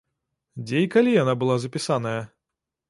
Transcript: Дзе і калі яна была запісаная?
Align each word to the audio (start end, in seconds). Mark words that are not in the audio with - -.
Дзе 0.69 0.81
і 0.85 0.89
калі 0.95 1.11
яна 1.21 1.37
была 1.45 1.55
запісаная? 1.67 2.19